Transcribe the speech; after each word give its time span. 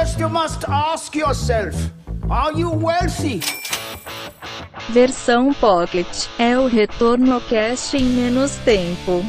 First 0.00 0.18
you 0.18 0.30
must 0.30 0.64
ask 0.66 1.14
yourself, 1.14 1.74
are 2.30 2.58
you 2.58 2.70
wealthy? 2.70 3.40
Versão 4.88 5.52
Pocket 5.52 6.06
é 6.38 6.58
o 6.58 6.66
retorno 6.66 7.38
cast 7.42 7.98
em 7.98 8.04
menos 8.04 8.56
tempo. 8.64 9.22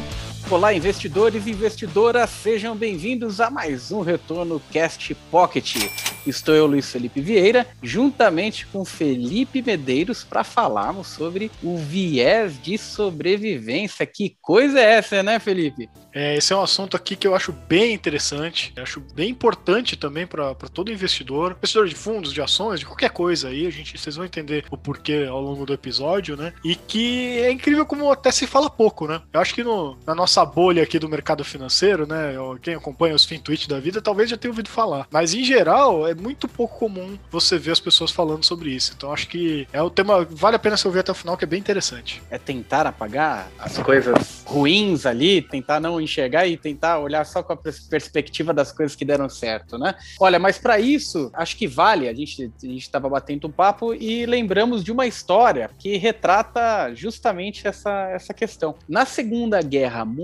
Olá, 0.52 0.74
investidores 0.74 1.46
e 1.46 1.50
investidoras, 1.50 2.28
sejam 2.28 2.76
bem-vindos 2.76 3.40
a 3.40 3.48
mais 3.48 3.90
um 3.90 4.02
Retorno 4.02 4.60
Cast 4.70 5.14
Pocket. 5.30 5.76
Estou 6.26 6.54
eu, 6.54 6.66
Luiz 6.66 6.92
Felipe 6.92 7.22
Vieira, 7.22 7.66
juntamente 7.82 8.66
com 8.66 8.84
Felipe 8.84 9.62
Medeiros, 9.62 10.22
para 10.22 10.44
falarmos 10.44 11.08
sobre 11.08 11.50
o 11.62 11.78
viés 11.78 12.62
de 12.62 12.76
sobrevivência. 12.76 14.04
Que 14.04 14.36
coisa 14.42 14.78
é 14.78 14.92
essa, 14.92 15.22
né, 15.22 15.38
Felipe? 15.38 15.88
É, 16.14 16.36
esse 16.36 16.52
é 16.52 16.56
um 16.56 16.62
assunto 16.62 16.96
aqui 16.96 17.16
que 17.16 17.26
eu 17.26 17.34
acho 17.34 17.52
bem 17.52 17.94
interessante, 17.94 18.72
acho 18.76 19.00
bem 19.00 19.30
importante 19.30 19.96
também 19.96 20.26
para 20.26 20.54
todo 20.54 20.92
investidor, 20.92 21.52
investidor 21.52 21.88
de 21.88 21.94
fundos, 21.94 22.32
de 22.32 22.42
ações, 22.42 22.80
de 22.80 22.86
qualquer 22.86 23.10
coisa 23.10 23.48
aí, 23.48 23.66
a 23.66 23.70
gente, 23.70 23.98
vocês 23.98 24.16
vão 24.16 24.26
entender 24.26 24.66
o 24.70 24.76
porquê 24.76 25.26
ao 25.28 25.40
longo 25.40 25.64
do 25.64 25.72
episódio, 25.72 26.36
né? 26.36 26.52
E 26.62 26.76
que 26.76 27.38
é 27.40 27.50
incrível 27.50 27.86
como 27.86 28.12
até 28.12 28.30
se 28.30 28.46
fala 28.46 28.68
pouco, 28.68 29.08
né? 29.08 29.22
Eu 29.32 29.40
acho 29.40 29.54
que 29.54 29.64
no, 29.64 29.96
na 30.06 30.14
nossa 30.14 30.41
bolha 30.44 30.82
aqui 30.82 30.98
do 30.98 31.08
mercado 31.08 31.44
financeiro, 31.44 32.06
né? 32.06 32.34
Quem 32.60 32.74
acompanha 32.74 33.14
os 33.14 33.24
FinTwitch 33.24 33.66
da 33.66 33.80
vida 33.80 34.00
talvez 34.00 34.30
já 34.30 34.36
tenha 34.36 34.50
ouvido 34.50 34.68
falar, 34.68 35.06
mas 35.10 35.34
em 35.34 35.44
geral 35.44 36.06
é 36.06 36.14
muito 36.14 36.48
pouco 36.48 36.78
comum 36.78 37.18
você 37.30 37.58
ver 37.58 37.72
as 37.72 37.80
pessoas 37.80 38.10
falando 38.10 38.44
sobre 38.44 38.70
isso. 38.70 38.92
Então 38.96 39.12
acho 39.12 39.28
que 39.28 39.66
é 39.72 39.82
o 39.82 39.90
tema, 39.90 40.26
vale 40.30 40.56
a 40.56 40.58
pena 40.58 40.76
você 40.76 40.86
ouvir 40.86 41.00
até 41.00 41.12
o 41.12 41.14
final, 41.14 41.36
que 41.36 41.44
é 41.44 41.46
bem 41.46 41.60
interessante. 41.60 42.22
É 42.30 42.38
tentar 42.38 42.86
apagar 42.86 43.50
as 43.58 43.78
coisas 43.78 44.42
ruins 44.46 45.06
ali, 45.06 45.42
tentar 45.42 45.80
não 45.80 46.00
enxergar 46.00 46.46
e 46.46 46.56
tentar 46.56 46.98
olhar 46.98 47.24
só 47.24 47.42
com 47.42 47.52
a 47.52 47.56
perspectiva 47.56 48.52
das 48.52 48.72
coisas 48.72 48.96
que 48.96 49.04
deram 49.04 49.28
certo, 49.28 49.78
né? 49.78 49.94
Olha, 50.20 50.38
mas 50.38 50.58
para 50.58 50.78
isso, 50.78 51.30
acho 51.34 51.56
que 51.56 51.66
vale, 51.66 52.08
a 52.08 52.14
gente 52.14 52.50
a 52.62 52.66
estava 52.66 53.08
batendo 53.08 53.46
um 53.46 53.50
papo 53.50 53.94
e 53.94 54.26
lembramos 54.26 54.82
de 54.84 54.92
uma 54.92 55.06
história 55.06 55.70
que 55.78 55.96
retrata 55.96 56.94
justamente 56.94 57.66
essa, 57.66 58.10
essa 58.10 58.34
questão. 58.34 58.74
Na 58.88 59.04
Segunda 59.04 59.60
Guerra 59.62 60.04
Mundial, 60.04 60.21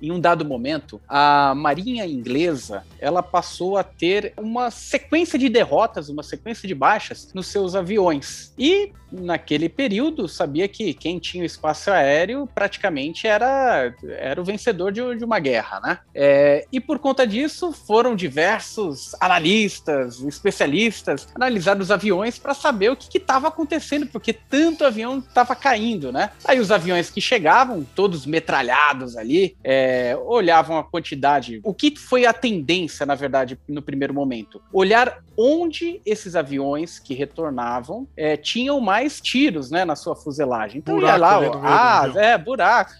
em 0.00 0.10
um 0.10 0.20
dado 0.20 0.44
momento, 0.44 1.00
a 1.08 1.54
Marinha 1.54 2.06
Inglesa, 2.06 2.84
ela 2.98 3.22
passou 3.22 3.76
a 3.76 3.82
ter 3.82 4.32
uma 4.36 4.70
sequência 4.70 5.38
de 5.38 5.48
derrotas, 5.48 6.08
uma 6.08 6.22
sequência 6.22 6.66
de 6.66 6.74
baixas 6.74 7.32
nos 7.34 7.46
seus 7.46 7.74
aviões. 7.74 8.52
E 8.58 8.92
naquele 9.10 9.68
período 9.68 10.28
sabia 10.28 10.68
que 10.68 10.92
quem 10.92 11.18
tinha 11.18 11.42
o 11.42 11.46
espaço 11.46 11.90
aéreo 11.90 12.48
praticamente 12.54 13.26
era, 13.26 13.94
era 14.04 14.40
o 14.40 14.44
vencedor 14.44 14.92
de, 14.92 15.00
de 15.16 15.24
uma 15.24 15.38
guerra, 15.38 15.80
né? 15.80 15.98
É, 16.14 16.66
e 16.70 16.80
por 16.80 16.98
conta 16.98 17.26
disso 17.26 17.72
foram 17.72 18.14
diversos 18.14 19.14
analistas, 19.20 20.20
especialistas 20.20 21.28
analisar 21.34 21.80
os 21.80 21.90
aviões 21.90 22.38
para 22.38 22.54
saber 22.54 22.90
o 22.90 22.96
que 22.96 23.18
estava 23.18 23.48
acontecendo, 23.48 24.06
porque 24.06 24.32
tanto 24.32 24.84
avião 24.84 25.18
estava 25.18 25.54
caindo, 25.54 26.12
né? 26.12 26.30
Aí 26.44 26.60
os 26.60 26.70
aviões 26.70 27.10
que 27.10 27.20
chegavam, 27.20 27.86
todos 27.94 28.26
metralhados 28.26 29.16
ali, 29.18 29.56
é, 29.62 30.16
olhavam 30.24 30.78
a 30.78 30.84
quantidade. 30.84 31.60
O 31.64 31.74
que 31.74 31.96
foi 31.96 32.26
a 32.26 32.32
tendência, 32.32 33.04
na 33.04 33.14
verdade, 33.14 33.58
no 33.68 33.82
primeiro 33.82 34.14
momento? 34.14 34.60
Olhar 34.72 35.22
onde 35.36 36.00
esses 36.04 36.34
aviões 36.34 36.98
que 36.98 37.14
retornavam 37.14 38.08
é, 38.16 38.36
tinham 38.36 38.80
mais 38.80 39.20
tiros, 39.20 39.70
né, 39.70 39.84
na 39.84 39.96
sua 39.96 40.16
fuselagem. 40.16 40.78
Então 40.78 40.96
buraco, 40.96 41.14
ia 41.14 41.20
lá, 41.20 41.40
ah, 41.62 42.12
é 42.16 42.38
buraco 42.38 42.92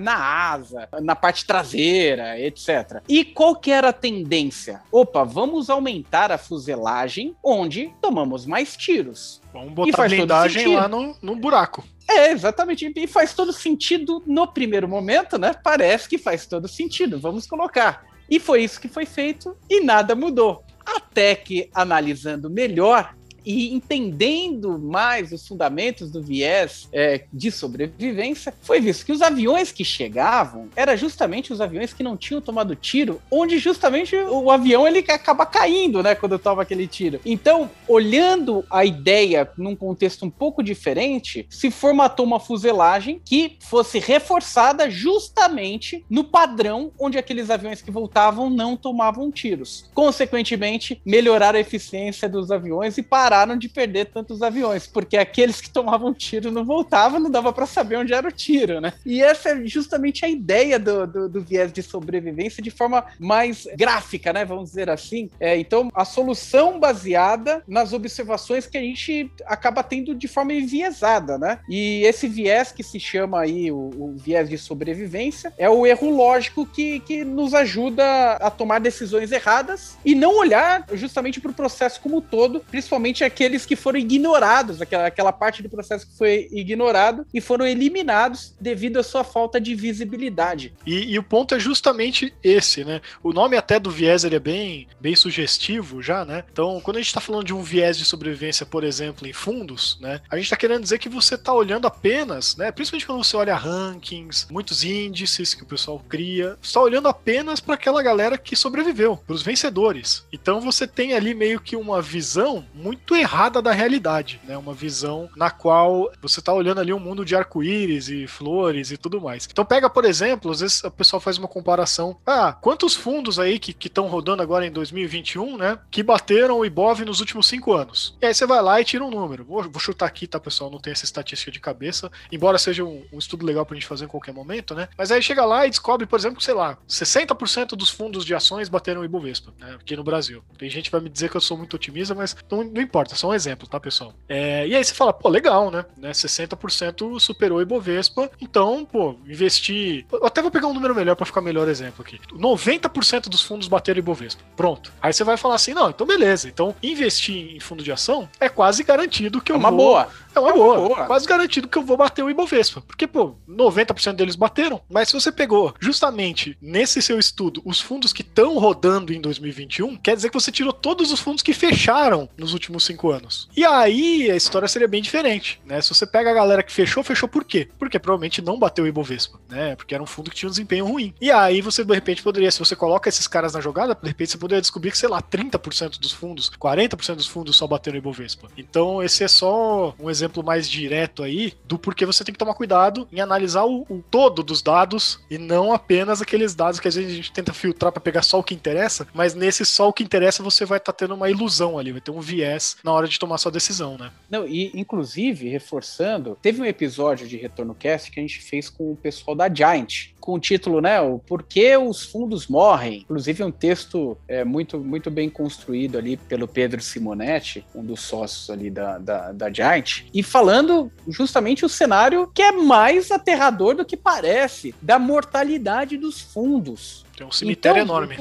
na 0.00 0.16
asa, 0.52 0.88
na 1.02 1.14
parte 1.14 1.46
traseira, 1.46 2.40
etc. 2.40 3.02
E 3.08 3.24
qual 3.24 3.56
que 3.56 3.70
era 3.70 3.90
a 3.90 3.92
tendência? 3.92 4.80
Opa, 4.90 5.24
vamos 5.24 5.68
aumentar 5.68 6.32
a 6.32 6.38
fuselagem 6.38 7.36
onde 7.42 7.92
tomamos 8.00 8.46
mais 8.46 8.76
tiros. 8.76 9.40
Vamos 9.52 9.72
botar 9.72 10.04
a 10.04 10.08
blindagem 10.08 10.74
lá 10.74 10.88
no, 10.88 11.14
no 11.20 11.36
buraco. 11.36 11.84
É, 12.08 12.30
exatamente. 12.30 12.90
E 12.94 13.06
faz 13.06 13.34
todo 13.34 13.52
sentido 13.52 14.22
no 14.26 14.46
primeiro 14.46 14.88
momento, 14.88 15.38
né? 15.38 15.54
Parece 15.62 16.08
que 16.08 16.18
faz 16.18 16.46
todo 16.46 16.68
sentido. 16.68 17.18
Vamos 17.18 17.46
colocar. 17.46 18.04
E 18.30 18.40
foi 18.40 18.64
isso 18.64 18.80
que 18.80 18.88
foi 18.88 19.06
feito 19.06 19.56
e 19.68 19.80
nada 19.80 20.14
mudou. 20.14 20.64
Até 20.84 21.34
que, 21.34 21.68
analisando 21.74 22.48
melhor, 22.48 23.14
e 23.46 23.72
entendendo 23.72 24.76
mais 24.76 25.30
os 25.30 25.46
fundamentos 25.46 26.10
do 26.10 26.20
viés 26.20 26.88
é, 26.92 27.24
de 27.32 27.52
sobrevivência, 27.52 28.52
foi 28.60 28.80
visto 28.80 29.06
que 29.06 29.12
os 29.12 29.22
aviões 29.22 29.70
que 29.70 29.84
chegavam 29.84 30.68
eram 30.74 30.96
justamente 30.96 31.52
os 31.52 31.60
aviões 31.60 31.92
que 31.92 32.02
não 32.02 32.16
tinham 32.16 32.40
tomado 32.40 32.74
tiro, 32.74 33.22
onde 33.30 33.58
justamente 33.58 34.16
o 34.16 34.50
avião 34.50 34.86
ele 34.86 34.98
acaba 34.98 35.46
caindo, 35.46 36.02
né, 36.02 36.16
quando 36.16 36.38
toma 36.38 36.62
aquele 36.62 36.88
tiro. 36.88 37.20
Então, 37.24 37.70
olhando 37.86 38.64
a 38.68 38.84
ideia 38.84 39.48
num 39.56 39.76
contexto 39.76 40.26
um 40.26 40.30
pouco 40.30 40.62
diferente, 40.62 41.46
se 41.48 41.70
formatou 41.70 42.26
uma 42.26 42.40
fuselagem 42.40 43.20
que 43.24 43.56
fosse 43.60 44.00
reforçada 44.00 44.90
justamente 44.90 46.04
no 46.10 46.24
padrão 46.24 46.90
onde 46.98 47.18
aqueles 47.18 47.50
aviões 47.50 47.80
que 47.80 47.90
voltavam 47.90 48.50
não 48.50 48.76
tomavam 48.76 49.30
tiros. 49.30 49.88
Consequentemente, 49.94 51.00
melhorar 51.04 51.54
a 51.54 51.60
eficiência 51.60 52.28
dos 52.28 52.50
aviões 52.50 52.98
e 52.98 53.02
parar 53.02 53.35
pararam 53.36 53.56
de 53.58 53.68
perder 53.68 54.06
tantos 54.06 54.40
aviões, 54.40 54.86
porque 54.86 55.16
aqueles 55.18 55.60
que 55.60 55.68
tomavam 55.68 56.14
tiro 56.14 56.50
não 56.50 56.64
voltavam, 56.64 57.20
não 57.20 57.30
dava 57.30 57.52
para 57.52 57.66
saber 57.66 57.96
onde 57.96 58.14
era 58.14 58.26
o 58.26 58.32
tiro, 58.32 58.80
né? 58.80 58.94
E 59.04 59.22
essa 59.22 59.50
é 59.50 59.66
justamente 59.66 60.24
a 60.24 60.28
ideia 60.28 60.78
do, 60.78 61.06
do, 61.06 61.28
do 61.28 61.40
viés 61.42 61.70
de 61.70 61.82
sobrevivência 61.82 62.62
de 62.62 62.70
forma 62.70 63.04
mais 63.18 63.68
gráfica, 63.76 64.32
né? 64.32 64.44
Vamos 64.44 64.70
dizer 64.70 64.88
assim. 64.88 65.28
É, 65.38 65.58
então, 65.58 65.90
a 65.94 66.04
solução 66.04 66.80
baseada 66.80 67.62
nas 67.68 67.92
observações 67.92 68.66
que 68.66 68.78
a 68.78 68.80
gente 68.80 69.30
acaba 69.44 69.82
tendo 69.82 70.14
de 70.14 70.28
forma 70.28 70.54
enviesada, 70.54 71.36
né? 71.36 71.58
E 71.68 72.02
esse 72.04 72.26
viés 72.28 72.72
que 72.72 72.82
se 72.82 72.98
chama 72.98 73.40
aí 73.40 73.70
o, 73.70 73.76
o 73.76 74.14
viés 74.16 74.48
de 74.48 74.56
sobrevivência 74.56 75.52
é 75.58 75.68
o 75.68 75.86
erro 75.86 76.08
lógico 76.10 76.64
que, 76.64 77.00
que 77.00 77.22
nos 77.22 77.52
ajuda 77.52 78.32
a 78.34 78.50
tomar 78.50 78.78
decisões 78.78 79.30
erradas 79.30 79.98
e 80.04 80.14
não 80.14 80.38
olhar 80.38 80.86
justamente 80.92 81.40
para 81.40 81.50
o 81.50 81.54
processo 81.54 82.00
como 82.00 82.18
um 82.18 82.20
todo, 82.20 82.60
principalmente 82.60 83.25
aqueles 83.26 83.66
que 83.66 83.76
foram 83.76 83.98
ignorados, 83.98 84.80
aquela, 84.80 85.06
aquela 85.06 85.32
parte 85.32 85.62
do 85.62 85.68
processo 85.68 86.06
que 86.06 86.16
foi 86.16 86.48
ignorado 86.50 87.26
e 87.32 87.40
foram 87.40 87.66
eliminados 87.66 88.54
devido 88.60 88.98
à 88.98 89.02
sua 89.02 89.24
falta 89.24 89.60
de 89.60 89.74
visibilidade. 89.74 90.72
E, 90.86 91.12
e 91.12 91.18
o 91.18 91.22
ponto 91.22 91.54
é 91.54 91.58
justamente 91.58 92.34
esse, 92.42 92.84
né? 92.84 93.00
O 93.22 93.32
nome 93.32 93.56
até 93.56 93.78
do 93.78 93.90
viés 93.90 94.24
ele 94.24 94.36
é 94.36 94.40
bem, 94.40 94.86
bem 95.00 95.16
sugestivo 95.16 96.02
já, 96.02 96.24
né? 96.24 96.44
Então, 96.50 96.80
quando 96.80 96.96
a 96.96 97.00
gente 97.00 97.08
está 97.08 97.20
falando 97.20 97.44
de 97.44 97.54
um 97.54 97.62
viés 97.62 97.98
de 97.98 98.04
sobrevivência, 98.04 98.64
por 98.64 98.84
exemplo, 98.84 99.26
em 99.26 99.32
fundos, 99.32 99.98
né? 100.00 100.20
A 100.30 100.36
gente 100.36 100.44
está 100.46 100.56
querendo 100.56 100.82
dizer 100.82 100.98
que 100.98 101.08
você 101.08 101.34
está 101.34 101.52
olhando 101.52 101.86
apenas, 101.86 102.56
né? 102.56 102.70
Principalmente 102.70 103.06
quando 103.06 103.24
você 103.24 103.36
olha 103.36 103.56
rankings, 103.56 104.46
muitos 104.50 104.84
índices 104.84 105.54
que 105.54 105.62
o 105.62 105.66
pessoal 105.66 106.02
cria, 106.08 106.56
está 106.62 106.80
olhando 106.80 107.08
apenas 107.08 107.60
para 107.60 107.74
aquela 107.74 108.02
galera 108.02 108.38
que 108.38 108.54
sobreviveu, 108.54 109.16
para 109.16 109.34
os 109.34 109.42
vencedores. 109.42 110.24
Então 110.32 110.60
você 110.60 110.86
tem 110.86 111.14
ali 111.14 111.34
meio 111.34 111.60
que 111.60 111.76
uma 111.76 112.00
visão 112.00 112.64
muito 112.74 113.15
errada 113.20 113.60
da 113.60 113.72
realidade, 113.72 114.40
né? 114.44 114.56
Uma 114.56 114.74
visão 114.74 115.28
na 115.36 115.50
qual 115.50 116.10
você 116.20 116.40
tá 116.40 116.52
olhando 116.52 116.80
ali 116.80 116.92
um 116.92 117.00
mundo 117.00 117.24
de 117.24 117.34
arco-íris 117.34 118.08
e 118.08 118.26
flores 118.26 118.90
e 118.90 118.96
tudo 118.96 119.20
mais. 119.20 119.48
Então 119.50 119.64
pega, 119.64 119.88
por 119.88 120.04
exemplo, 120.04 120.50
às 120.50 120.60
vezes 120.60 120.82
o 120.84 120.90
pessoal 120.90 121.20
faz 121.20 121.38
uma 121.38 121.48
comparação. 121.48 122.16
Ah, 122.26 122.52
quantos 122.52 122.94
fundos 122.94 123.38
aí 123.38 123.58
que 123.58 123.74
estão 123.86 124.06
rodando 124.06 124.42
agora 124.42 124.66
em 124.66 124.70
2021, 124.70 125.56
né? 125.56 125.78
Que 125.90 126.02
bateram 126.02 126.58
o 126.58 126.66
Ibov 126.66 127.04
nos 127.04 127.20
últimos 127.20 127.46
cinco 127.46 127.72
anos. 127.72 128.16
E 128.20 128.26
aí 128.26 128.34
você 128.34 128.46
vai 128.46 128.62
lá 128.62 128.80
e 128.80 128.84
tira 128.84 129.04
um 129.04 129.10
número. 129.10 129.44
Vou, 129.44 129.62
vou 129.62 129.80
chutar 129.80 130.06
aqui, 130.06 130.26
tá, 130.26 130.38
pessoal? 130.38 130.70
Não 130.70 130.78
tem 130.78 130.92
essa 130.92 131.04
estatística 131.04 131.50
de 131.50 131.60
cabeça, 131.60 132.10
embora 132.30 132.58
seja 132.58 132.84
um, 132.84 133.04
um 133.12 133.18
estudo 133.18 133.44
legal 133.44 133.64
pra 133.64 133.74
gente 133.74 133.86
fazer 133.86 134.04
em 134.04 134.08
qualquer 134.08 134.32
momento, 134.32 134.74
né? 134.74 134.88
Mas 134.96 135.10
aí 135.10 135.22
chega 135.22 135.44
lá 135.44 135.66
e 135.66 135.70
descobre, 135.70 136.06
por 136.06 136.18
exemplo, 136.18 136.40
sei 136.40 136.54
lá, 136.54 136.78
60% 136.88 137.70
dos 137.70 137.90
fundos 137.90 138.24
de 138.24 138.34
ações 138.34 138.68
bateram 138.68 139.00
o 139.00 139.04
Ibovespa, 139.04 139.52
né? 139.58 139.76
Aqui 139.80 139.96
no 139.96 140.04
Brasil. 140.04 140.42
Tem 140.58 140.68
gente 140.68 140.86
que 140.86 140.92
vai 140.92 141.00
me 141.00 141.08
dizer 141.08 141.30
que 141.30 141.36
eu 141.36 141.40
sou 141.40 141.56
muito 141.56 141.74
otimista, 141.74 142.14
mas 142.14 142.36
não, 142.50 142.64
não 142.64 142.80
importa 142.80 142.95
importa, 142.96 143.14
só 143.14 143.28
um 143.28 143.34
exemplo, 143.34 143.68
tá, 143.68 143.78
pessoal? 143.78 144.14
É, 144.26 144.66
e 144.66 144.74
aí 144.74 144.82
você 144.82 144.94
fala, 144.94 145.12
pô, 145.12 145.28
legal, 145.28 145.70
né? 145.70 145.84
né 145.98 146.12
60% 146.12 147.20
superou 147.20 147.58
o 147.58 147.62
Ibovespa, 147.62 148.30
então, 148.40 148.86
pô, 148.90 149.16
investir. 149.26 150.06
Eu 150.10 150.26
até 150.26 150.40
vou 150.40 150.50
pegar 150.50 150.66
um 150.66 150.72
número 150.72 150.94
melhor 150.94 151.14
para 151.14 151.26
ficar 151.26 151.42
melhor 151.42 151.68
exemplo 151.68 152.02
aqui. 152.02 152.18
90% 152.32 153.28
dos 153.28 153.42
fundos 153.42 153.68
bateram 153.68 153.98
o 153.98 154.00
Ibovespa. 154.00 154.42
Pronto. 154.56 154.92
Aí 155.02 155.12
você 155.12 155.24
vai 155.24 155.36
falar 155.36 155.56
assim, 155.56 155.74
não, 155.74 155.90
então 155.90 156.06
beleza. 156.06 156.48
Então, 156.48 156.74
investir 156.82 157.54
em 157.54 157.60
fundo 157.60 157.84
de 157.84 157.92
ação 157.92 158.28
é 158.40 158.48
quase 158.48 158.82
garantido 158.82 159.40
que 159.42 159.52
eu 159.52 159.56
é 159.56 159.58
uma 159.58 159.70
vou... 159.70 159.78
boa 159.78 160.08
É 160.36 160.40
uma, 160.40 160.50
é 160.50 160.52
uma 160.52 160.64
boa. 160.64 160.88
boa. 160.88 161.06
Quase 161.06 161.26
garantido 161.26 161.66
que 161.68 161.78
eu 161.78 161.82
vou 161.82 161.96
bater 161.96 162.22
o 162.22 162.30
Ibovespa. 162.30 162.82
Porque, 162.82 163.06
pô, 163.06 163.36
90% 163.48 164.12
deles 164.12 164.36
bateram. 164.36 164.80
Mas 164.88 165.08
se 165.08 165.14
você 165.14 165.32
pegou 165.32 165.74
justamente 165.80 166.56
nesse 166.60 167.00
seu 167.00 167.18
estudo 167.18 167.62
os 167.64 167.80
fundos 167.80 168.12
que 168.12 168.22
estão 168.22 168.58
rodando 168.58 169.12
em 169.12 169.20
2021, 169.20 169.96
quer 169.96 170.14
dizer 170.14 170.28
que 170.28 170.34
você 170.34 170.52
tirou 170.52 170.72
todos 170.72 171.10
os 171.10 171.20
fundos 171.20 171.42
que 171.42 171.54
fecharam 171.54 172.28
nos 172.36 172.52
últimos 172.52 172.84
cinco 172.84 173.10
anos. 173.10 173.48
E 173.56 173.64
aí 173.64 174.30
a 174.30 174.36
história 174.36 174.68
seria 174.68 174.88
bem 174.88 175.00
diferente, 175.00 175.60
né? 175.64 175.80
Se 175.80 175.88
você 175.88 176.06
pega 176.06 176.30
a 176.30 176.34
galera 176.34 176.62
que 176.62 176.72
fechou, 176.72 177.02
fechou 177.02 177.28
por 177.28 177.44
quê? 177.44 177.68
Porque 177.78 177.98
provavelmente 177.98 178.42
não 178.42 178.58
bateu 178.58 178.84
o 178.84 178.88
Ibovespa, 178.88 179.38
né? 179.48 179.74
Porque 179.74 179.94
era 179.94 180.02
um 180.02 180.06
fundo 180.06 180.30
que 180.30 180.36
tinha 180.36 180.48
um 180.48 180.50
desempenho 180.50 180.86
ruim. 180.86 181.14
E 181.20 181.30
aí 181.30 181.60
você, 181.60 181.84
de 181.84 181.94
repente, 181.94 182.22
poderia, 182.22 182.50
se 182.50 182.58
você 182.58 182.76
coloca 182.76 183.08
esses 183.08 183.26
caras 183.26 183.54
na 183.54 183.60
jogada, 183.60 183.96
de 184.00 184.08
repente 184.08 184.32
você 184.32 184.38
poderia 184.38 184.60
descobrir 184.60 184.90
que, 184.90 184.98
sei 184.98 185.08
lá, 185.08 185.22
30% 185.22 185.98
dos 185.98 186.12
fundos, 186.12 186.50
40% 186.50 187.14
dos 187.14 187.26
fundos 187.26 187.56
só 187.56 187.66
bateram 187.66 187.96
o 187.96 187.98
Ibovespa. 187.98 188.48
Então 188.56 189.02
esse 189.02 189.24
é 189.24 189.28
só 189.28 189.94
um 189.98 190.10
exemplo 190.10 190.25
mais 190.42 190.68
direto 190.68 191.22
aí 191.22 191.54
do 191.64 191.78
porquê 191.78 192.06
você 192.06 192.24
tem 192.24 192.32
que 192.32 192.38
tomar 192.38 192.54
cuidado 192.54 193.08
em 193.12 193.20
analisar 193.20 193.64
o, 193.64 193.86
o 193.88 194.02
todo 194.10 194.42
dos 194.42 194.62
dados 194.62 195.20
e 195.30 195.38
não 195.38 195.72
apenas 195.72 196.22
aqueles 196.22 196.54
dados 196.54 196.80
que 196.80 196.88
às 196.88 196.94
vezes 196.94 197.10
a 197.10 197.14
gente 197.14 197.32
tenta 197.32 197.52
filtrar 197.52 197.92
para 197.92 198.00
pegar 198.00 198.22
só 198.22 198.38
o 198.38 198.44
que 198.44 198.54
interessa, 198.54 199.06
mas 199.14 199.34
nesse 199.34 199.64
só 199.64 199.88
o 199.88 199.92
que 199.92 200.02
interessa 200.02 200.42
você 200.42 200.64
vai 200.64 200.78
estar 200.78 200.92
tá 200.92 200.96
tendo 200.96 201.14
uma 201.14 201.30
ilusão 201.30 201.78
ali, 201.78 201.92
vai 201.92 202.00
ter 202.00 202.10
um 202.10 202.20
viés 202.20 202.76
na 202.82 202.92
hora 202.92 203.08
de 203.08 203.18
tomar 203.18 203.38
sua 203.38 203.52
decisão, 203.52 203.96
né? 203.98 204.10
Não, 204.30 204.46
e 204.46 204.70
inclusive, 204.74 205.48
reforçando, 205.48 206.36
teve 206.40 206.60
um 206.60 206.64
episódio 206.64 207.26
de 207.26 207.36
Retorno 207.36 207.74
Cast 207.74 208.10
que 208.10 208.20
a 208.20 208.22
gente 208.22 208.40
fez 208.40 208.68
com 208.68 208.92
o 208.92 208.96
pessoal 208.96 209.34
da 209.34 209.52
Giant, 209.52 210.08
com 210.26 210.34
o 210.34 210.40
título, 210.40 210.80
né? 210.80 211.00
O 211.00 211.20
Porquê 211.20 211.76
os 211.76 212.04
fundos 212.04 212.48
morrem. 212.48 213.02
Inclusive, 213.02 213.44
um 213.44 213.52
texto 213.52 214.18
é, 214.26 214.44
muito, 214.44 214.80
muito 214.80 215.08
bem 215.08 215.30
construído 215.30 215.96
ali 215.96 216.16
pelo 216.16 216.48
Pedro 216.48 216.82
Simonetti, 216.82 217.64
um 217.72 217.84
dos 217.84 218.00
sócios 218.00 218.50
ali 218.50 218.68
da, 218.68 218.98
da, 218.98 219.30
da 219.30 219.52
Giant, 219.52 220.02
e 220.12 220.24
falando 220.24 220.90
justamente 221.06 221.64
o 221.64 221.68
cenário 221.68 222.28
que 222.34 222.42
é 222.42 222.50
mais 222.50 223.12
aterrador 223.12 223.76
do 223.76 223.84
que 223.84 223.96
parece, 223.96 224.74
da 224.82 224.98
mortalidade 224.98 225.96
dos 225.96 226.20
fundos. 226.20 227.06
Tem 227.16 227.26
um 227.26 227.32
cemitério 227.32 227.82
então, 227.82 227.96
enorme. 227.96 228.18